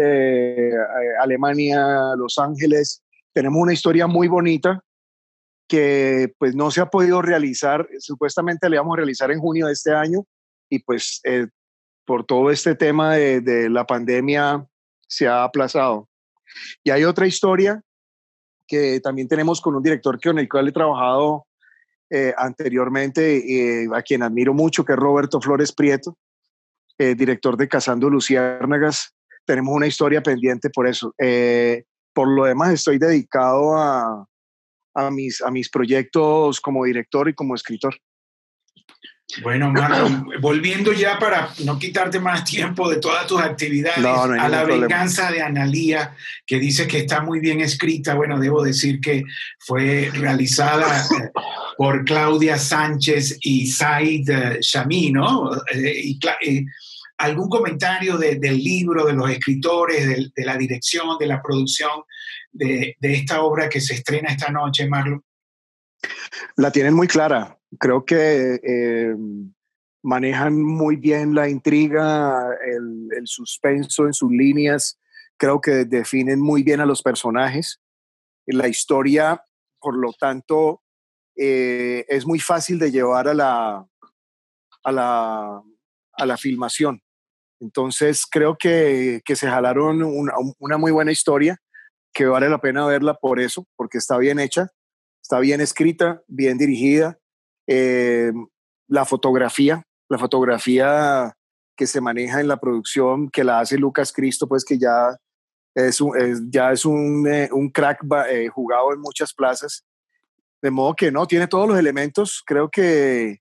Alemania, 1.20 2.14
Los 2.16 2.38
Ángeles. 2.38 3.04
Tenemos 3.34 3.60
una 3.60 3.74
historia 3.74 4.06
muy 4.06 4.28
bonita 4.28 4.84
que 5.68 6.32
pues 6.38 6.54
no 6.54 6.70
se 6.70 6.82
ha 6.82 6.92
podido 6.92 7.24
realizar, 7.24 7.90
supuestamente 7.98 8.70
le 8.70 8.78
vamos 8.78 8.94
a 8.94 8.98
realizar 8.98 9.32
en 9.32 9.40
junio 9.40 9.66
de 9.66 9.74
este 9.74 9.92
año 9.92 10.26
y 10.70 10.78
pues 10.78 11.22
eh, 11.24 11.48
por 12.06 12.24
todo 12.24 12.52
este 12.52 12.76
tema 12.76 13.16
de, 13.16 13.68
la 13.68 13.88
pandemia 13.88 14.64
se 15.08 15.28
ha 15.28 15.44
aplazado. 15.44 16.08
Y 16.84 16.92
hay 16.92 17.04
otra 17.04 17.26
historia 17.26 17.82
que 18.68 19.00
también 19.00 19.28
tenemos 19.28 19.60
con 19.60 19.74
un 19.74 19.82
director 19.82 20.20
con 20.22 20.38
el 20.38 20.48
cual 20.48 20.68
he 20.68 20.72
trabajado 20.72 21.48
eh, 22.12 22.32
anteriormente, 22.38 23.38
eh, 23.82 23.88
a 23.92 24.04
quien 24.04 24.22
admiro 24.22 24.54
mucho, 24.54 24.86
que 24.86 24.94
es 24.94 25.00
Roberto 25.00 25.42
Flores 25.42 25.72
Prieto, 25.72 26.16
eh, 26.98 27.16
director 27.16 27.58
de 27.58 27.68
Cazando 27.68 28.10
Luciérnagas. 28.10 29.14
Tenemos 29.46 29.76
una 29.76 29.88
historia 29.88 30.22
pendiente 30.22 30.70
por 30.70 30.88
eso. 30.88 31.14
por 32.14 32.28
lo 32.28 32.46
demás, 32.46 32.74
estoy 32.74 32.98
dedicado 32.98 33.78
a, 33.78 34.28
a, 34.96 35.12
mis, 35.12 35.42
a 35.42 35.52
mis 35.52 35.70
proyectos 35.70 36.60
como 36.62 36.86
director 36.86 37.30
y 37.30 37.34
como 37.34 37.54
escritor. 37.54 37.96
Bueno, 39.42 39.72
Marlon, 39.72 40.30
volviendo 40.40 40.94
ya 40.94 41.18
para 41.18 41.50
no 41.66 41.80
quitarte 41.80 42.20
más 42.20 42.44
tiempo 42.44 42.88
de 42.90 42.98
todas 42.98 43.26
tus 43.26 43.42
actividades, 43.42 44.06
a 44.06 44.50
la 44.50 44.64
venganza 44.64 45.32
de 45.32 45.42
Analía, 45.42 46.16
que 46.46 46.60
dice 46.60 46.88
que 46.88 47.00
está 47.00 47.22
muy 47.22 47.40
bien 47.40 47.60
escrita. 47.60 48.14
Bueno, 48.14 48.40
debo 48.40 48.64
decir 48.64 49.02
que 49.02 49.24
fue 49.60 50.12
realizada 50.14 51.02
eh, 51.02 51.32
por 51.78 52.06
Claudia 52.06 52.58
Sánchez 52.58 53.38
y 53.42 53.68
Said 53.68 54.30
eh, 54.30 54.58
Shami, 54.62 55.12
¿no? 55.12 55.52
Eh, 55.74 56.66
¿Algún 57.18 57.50
comentario 57.50 58.18
del 58.18 58.42
libro, 58.42 59.06
de 59.06 59.14
los 59.14 59.30
escritores, 59.30 60.32
de, 60.36 60.46
la 60.46 60.58
dirección, 60.58 61.18
de 61.18 61.28
la 61.28 61.42
producción 61.42 62.02
de, 62.52 62.98
de 63.00 63.14
esta 63.14 63.42
obra 63.42 63.70
que 63.70 63.80
se 63.80 63.94
estrena 63.94 64.32
esta 64.32 64.52
noche, 64.52 64.88
Marlon? 64.90 65.24
La 66.58 66.72
tienen 66.72 66.94
muy 66.94 67.08
clara 67.08 67.58
creo 67.80 68.06
que 68.06 68.60
eh, 68.64 69.16
manejan 70.04 70.62
muy 70.62 70.96
bien 70.96 71.34
la 71.34 71.50
intriga, 71.50 72.50
el, 72.66 73.26
suspenso 73.26 74.06
en 74.06 74.14
sus 74.14 74.32
líneas, 74.32 75.00
creo 75.38 75.60
que 75.60 75.86
definen 75.86 76.40
muy 76.40 76.64
bien 76.64 76.80
a 76.80 76.86
los 76.86 77.02
personajes. 77.02 77.82
La 78.46 78.68
historia, 78.68 79.44
por 79.80 79.98
lo 79.98 80.14
tanto, 80.14 80.84
eh, 81.36 82.06
es 82.08 82.26
muy 82.26 82.40
fácil 82.40 82.80
de 82.80 82.92
llevar 82.92 83.28
a 83.28 83.34
la, 83.34 83.88
a 84.84 84.92
la, 84.92 85.62
a 86.14 86.26
la 86.26 86.38
filmación. 86.38 87.02
Entonces 87.60 88.26
creo 88.30 88.58
que, 88.58 89.22
que 89.26 89.36
se 89.36 89.48
jalaron 89.48 90.04
una, 90.04 90.78
muy 90.78 90.92
buena 90.92 91.12
historia, 91.12 91.58
que 92.14 92.26
vale 92.26 92.50
la 92.50 92.60
pena 92.60 92.86
verla 92.86 93.16
por 93.16 93.40
eso, 93.40 93.66
porque 93.76 93.98
está 93.98 94.18
bien 94.18 94.40
hecha, 94.40 94.68
está 95.22 95.40
bien 95.40 95.62
escrita, 95.62 96.22
bien 96.28 96.58
dirigida, 96.58 97.18
eh, 97.68 98.32
la 98.88 99.06
fotografía, 99.06 99.84
la 100.10 100.18
fotografía 100.18 101.34
que 101.78 101.88
se 101.88 102.02
maneja 102.02 102.40
en 102.40 102.48
la 102.48 102.58
producción, 102.58 103.30
que 103.30 103.44
la 103.44 103.60
hace 103.60 103.78
Lucas 103.78 104.14
Cristo, 104.14 104.48
pues 104.48 104.64
que 104.64 104.78
ya 104.78 105.18
es 105.76 106.00
un, 106.00 106.52
ya 106.52 106.72
es 106.72 106.86
un, 106.86 107.28
eh, 107.28 107.50
un 107.52 107.70
crack 107.70 108.06
eh, 108.30 108.48
jugado 108.48 108.94
en 108.94 109.02
muchas 109.02 109.34
plazas. 109.34 109.84
De 110.62 110.72
modo 110.72 110.96
que 110.96 111.12
no, 111.12 111.28
tiene 111.28 111.48
todos 111.48 111.68
los 111.68 111.78
elementos. 111.78 112.42
Creo 112.46 112.70
que, 112.70 113.40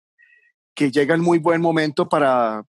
que 0.74 0.90
llega 0.90 1.14
en 1.14 1.20
muy 1.20 1.38
buen 1.38 1.60
momento 1.60 2.08
para, 2.08 2.64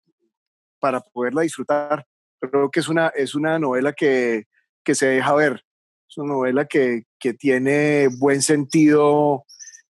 para 0.79 1.01
poderla 1.01 1.41
disfrutar. 1.41 2.05
Creo 2.39 2.69
que 2.69 2.79
es 2.79 2.87
una, 2.87 3.07
es 3.09 3.35
una 3.35 3.59
novela 3.59 3.93
que, 3.93 4.45
que 4.83 4.95
se 4.95 5.07
deja 5.07 5.33
ver. 5.33 5.63
Es 6.09 6.17
una 6.17 6.33
novela 6.33 6.65
que, 6.65 7.03
que 7.19 7.33
tiene 7.33 8.07
buen 8.19 8.41
sentido 8.41 9.45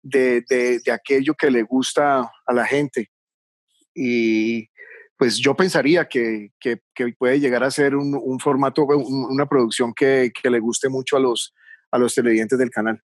de, 0.02 0.42
de, 0.48 0.92
aquello 0.92 1.34
que 1.34 1.50
le 1.50 1.62
gusta 1.62 2.30
a 2.46 2.52
la 2.52 2.66
gente. 2.66 3.10
Y 3.94 4.68
pues 5.16 5.38
yo 5.38 5.54
pensaría 5.54 6.08
que, 6.08 6.50
que, 6.58 6.80
puede 7.18 7.38
llegar 7.38 7.62
a 7.62 7.70
ser 7.70 7.94
un 7.94 8.40
formato, 8.40 8.84
una 8.84 9.46
producción 9.46 9.92
que, 9.94 10.32
que, 10.34 10.50
le 10.50 10.58
guste 10.58 10.88
mucho 10.88 11.16
a 11.16 11.20
los, 11.20 11.54
a 11.90 11.98
los 11.98 12.14
televidentes 12.14 12.58
del 12.58 12.70
canal. 12.70 13.02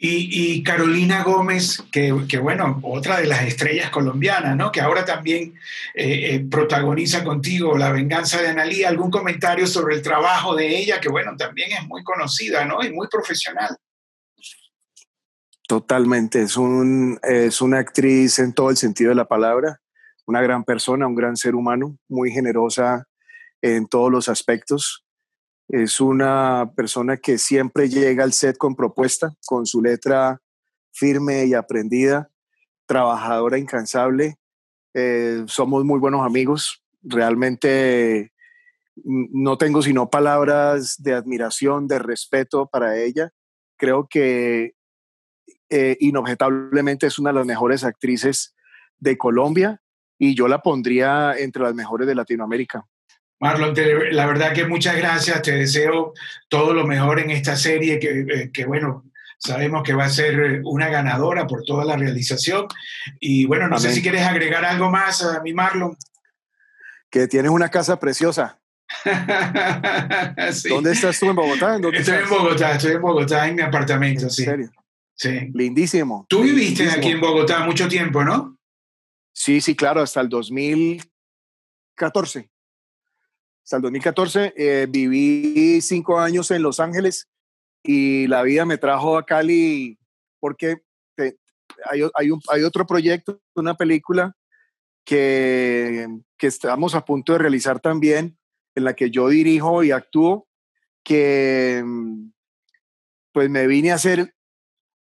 Y, 0.00 0.62
Carolina 0.62 1.24
Gómez, 1.24 1.82
que, 1.90 2.14
que, 2.28 2.38
bueno, 2.38 2.78
otra 2.82 3.18
de 3.18 3.26
las 3.26 3.42
estrellas 3.42 3.90
colombianas, 3.90 4.56
¿no? 4.56 4.70
Que 4.70 4.80
ahora 4.80 5.04
también 5.04 5.54
eh, 5.92 6.34
eh, 6.34 6.46
protagoniza 6.48 7.24
contigo 7.24 7.76
La 7.76 7.90
venganza 7.90 8.40
de 8.40 8.46
Analía. 8.46 8.88
¿Algún 8.88 9.10
comentario 9.10 9.66
sobre 9.66 9.96
el 9.96 10.02
trabajo 10.02 10.54
de 10.54 10.78
ella? 10.78 11.00
Que 11.00 11.08
bueno, 11.08 11.36
también 11.36 11.72
es 11.72 11.84
muy 11.88 12.04
conocida, 12.04 12.64
¿no? 12.64 12.80
Y 12.84 12.92
muy 12.92 13.08
profesional. 13.08 13.76
Totalmente, 15.66 16.42
es, 16.42 16.56
un, 16.56 17.18
es 17.24 17.60
una 17.60 17.80
actriz 17.80 18.38
en 18.38 18.54
todo 18.54 18.70
el 18.70 18.76
sentido 18.76 19.10
de 19.10 19.16
la 19.16 19.26
palabra, 19.26 19.80
una 20.26 20.40
gran 20.40 20.62
persona, 20.62 21.08
un 21.08 21.16
gran 21.16 21.36
ser 21.36 21.56
humano, 21.56 21.98
muy 22.08 22.30
generosa 22.30 23.04
en 23.60 23.88
todos 23.88 24.12
los 24.12 24.28
aspectos. 24.28 25.04
Es 25.68 26.00
una 26.00 26.72
persona 26.74 27.18
que 27.18 27.36
siempre 27.36 27.90
llega 27.90 28.24
al 28.24 28.32
set 28.32 28.56
con 28.56 28.74
propuesta, 28.74 29.34
con 29.46 29.66
su 29.66 29.82
letra 29.82 30.40
firme 30.92 31.44
y 31.44 31.52
aprendida, 31.52 32.30
trabajadora 32.86 33.58
incansable. 33.58 34.36
Eh, 34.94 35.44
somos 35.46 35.84
muy 35.84 36.00
buenos 36.00 36.24
amigos. 36.24 36.82
Realmente 37.02 38.32
no 39.04 39.58
tengo 39.58 39.82
sino 39.82 40.08
palabras 40.08 40.96
de 41.02 41.12
admiración, 41.12 41.86
de 41.86 41.98
respeto 41.98 42.66
para 42.66 42.98
ella. 42.98 43.30
Creo 43.76 44.08
que 44.08 44.72
eh, 45.68 45.96
inobjetablemente 46.00 47.06
es 47.06 47.18
una 47.18 47.30
de 47.30 47.36
las 47.40 47.46
mejores 47.46 47.84
actrices 47.84 48.54
de 48.98 49.18
Colombia 49.18 49.82
y 50.18 50.34
yo 50.34 50.48
la 50.48 50.62
pondría 50.62 51.34
entre 51.36 51.62
las 51.62 51.74
mejores 51.74 52.08
de 52.08 52.14
Latinoamérica. 52.14 52.86
Marlon, 53.40 53.74
la 54.12 54.26
verdad 54.26 54.52
que 54.52 54.66
muchas 54.66 54.96
gracias, 54.96 55.40
te 55.42 55.52
deseo 55.52 56.12
todo 56.48 56.74
lo 56.74 56.84
mejor 56.86 57.20
en 57.20 57.30
esta 57.30 57.56
serie 57.56 58.00
que, 58.00 58.26
eh, 58.28 58.50
que, 58.52 58.64
bueno, 58.64 59.04
sabemos 59.38 59.84
que 59.84 59.94
va 59.94 60.06
a 60.06 60.10
ser 60.10 60.62
una 60.64 60.88
ganadora 60.88 61.46
por 61.46 61.62
toda 61.64 61.84
la 61.84 61.96
realización. 61.96 62.66
Y 63.20 63.46
bueno, 63.46 63.68
no 63.68 63.78
sé 63.78 63.92
si 63.92 64.02
quieres 64.02 64.22
agregar 64.22 64.64
algo 64.64 64.90
más 64.90 65.22
a 65.22 65.40
mi 65.42 65.54
Marlon. 65.54 65.96
Que 67.10 67.28
tienes 67.28 67.50
una 67.50 67.70
casa 67.70 67.98
preciosa. 67.98 68.58
¿Dónde 70.68 70.92
estás 70.92 71.18
tú 71.20 71.30
en 71.30 71.36
Bogotá? 71.36 71.78
estoy 71.92 72.16
en 72.16 72.28
Bogotá, 72.28 72.72
estoy 72.72 72.92
en 72.92 73.02
Bogotá 73.02 73.48
en 73.48 73.54
mi 73.54 73.62
apartamento, 73.62 74.24
¿En 74.24 74.30
Serio? 74.30 74.70
Sí. 75.14 75.50
Lindísimo. 75.52 76.26
Tú 76.28 76.42
viviste 76.42 76.90
aquí 76.90 77.10
en 77.10 77.20
Bogotá 77.20 77.60
mucho 77.60 77.86
tiempo, 77.88 78.24
¿no? 78.24 78.58
Sí, 79.32 79.60
sí, 79.60 79.76
claro, 79.76 80.00
hasta 80.00 80.20
el 80.20 80.28
2014. 80.28 82.50
Hasta 83.68 83.76
el 83.76 83.82
2014 83.82 84.54
eh, 84.56 84.86
viví 84.88 85.82
cinco 85.82 86.18
años 86.18 86.50
en 86.52 86.62
Los 86.62 86.80
Ángeles 86.80 87.28
y 87.82 88.26
la 88.26 88.42
vida 88.42 88.64
me 88.64 88.78
trajo 88.78 89.18
a 89.18 89.26
Cali 89.26 89.98
porque 90.40 90.78
hay, 91.84 92.00
hay, 92.14 92.30
un, 92.30 92.40
hay 92.48 92.62
otro 92.62 92.86
proyecto, 92.86 93.42
una 93.54 93.74
película 93.74 94.34
que, 95.04 96.08
que 96.38 96.46
estamos 96.46 96.94
a 96.94 97.04
punto 97.04 97.34
de 97.34 97.40
realizar 97.40 97.78
también, 97.78 98.38
en 98.74 98.84
la 98.84 98.94
que 98.94 99.10
yo 99.10 99.28
dirijo 99.28 99.84
y 99.84 99.90
actúo, 99.90 100.48
que 101.04 101.84
pues 103.32 103.50
me 103.50 103.66
vine 103.66 103.92
a 103.92 103.96
hacer 103.96 104.34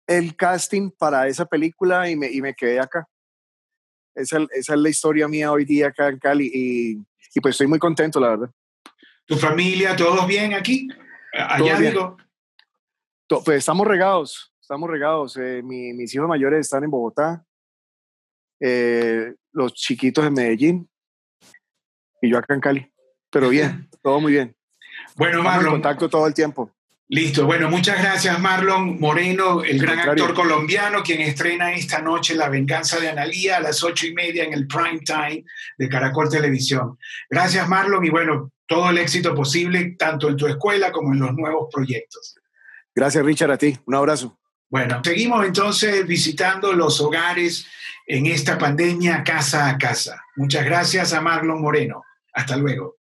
el 0.08 0.36
casting 0.36 0.92
para 0.92 1.30
esa 1.30 1.46
película 1.46 2.10
y 2.10 2.18
me, 2.18 2.30
y 2.30 2.42
me 2.42 2.54
quedé 2.54 2.82
acá. 2.82 3.08
Esa, 4.14 4.46
esa, 4.52 4.74
es 4.74 4.80
la 4.82 4.90
historia 4.90 5.30
mía 5.30 5.54
hoy 5.54 5.64
día 5.64 5.88
acá 5.88 6.10
en 6.10 6.20
Cali 6.20 6.52
y, 6.54 7.08
y, 7.34 7.42
pues 7.42 7.54
estoy 7.54 7.68
muy 7.68 7.80
contento, 7.80 8.20
la 8.20 8.30
verdad. 8.30 8.50
¿Tu 9.26 9.36
familia, 9.36 9.96
todos 9.96 10.26
bien 10.26 10.54
aquí? 10.54 10.88
Allá 11.34 11.78
digo. 11.80 12.18
pues 13.28 13.58
estamos 13.58 13.86
regados, 13.88 14.54
estamos 14.62 14.90
regados. 14.90 15.38
Eh, 15.38 15.62
mis 15.64 16.14
hijos 16.16 16.28
mayores 16.28 16.62
están 16.62 16.84
en 16.84 16.92
Bogotá, 16.92 17.44
eh, 18.60 19.34
los 19.52 19.74
chiquitos 19.74 20.26
en 20.26 20.34
Medellín 20.34 20.90
y 22.22 22.32
yo 22.32 22.38
acá 22.38 22.54
en 22.54 22.62
Cali. 22.62 22.94
Pero 23.30 23.50
bien, 23.50 23.90
todo 24.02 24.20
muy 24.20 24.32
bien. 24.32 24.56
Bueno, 25.16 25.44
Marlon. 25.44 25.66
en 25.66 25.72
contacto 25.74 26.10
todo 26.10 26.28
el 26.28 26.34
tiempo. 26.34 26.72
Listo, 27.10 27.46
bueno, 27.46 27.70
muchas 27.70 28.02
gracias 28.02 28.38
Marlon 28.38 29.00
Moreno, 29.00 29.64
el 29.64 29.80
gran 29.80 30.00
actor 30.00 30.34
colombiano, 30.34 31.04
quien 31.04 31.22
estrena 31.22 31.72
esta 31.72 32.02
noche 32.02 32.36
La 32.36 32.50
venganza 32.50 33.00
de 33.00 33.08
Analía 33.08 33.58
a 33.58 33.60
las 33.62 33.82
ocho 33.82 34.08
y 34.08 34.14
media 34.14 34.44
en 34.44 34.52
el 34.52 34.68
prime 34.68 35.00
time 35.06 35.46
de 35.78 35.88
Caracol 35.88 36.30
Televisión. 36.30 36.98
Gracias 37.30 37.66
Marlon 37.70 38.04
y 38.04 38.10
bueno, 38.10 38.52
todo 38.66 38.90
el 38.90 38.98
éxito 38.98 39.34
posible 39.34 39.96
tanto 39.98 40.28
en 40.28 40.36
tu 40.36 40.48
escuela 40.48 40.92
como 40.92 41.14
en 41.14 41.20
los 41.20 41.34
nuevos 41.34 41.70
proyectos. 41.72 42.36
Gracias 42.94 43.24
Richard, 43.24 43.52
a 43.52 43.58
ti. 43.58 43.78
Un 43.86 43.96
abrazo. 43.96 44.38
Bueno, 44.70 45.00
seguimos 45.02 45.46
entonces 45.46 46.06
visitando 46.06 46.74
los 46.74 47.00
hogares 47.00 47.66
en 48.06 48.26
esta 48.26 48.58
pandemia 48.58 49.24
casa 49.24 49.70
a 49.70 49.78
casa. 49.78 50.22
Muchas 50.36 50.66
gracias 50.66 51.14
a 51.14 51.22
Marlon 51.22 51.62
Moreno. 51.62 52.04
Hasta 52.34 52.58
luego. 52.58 52.97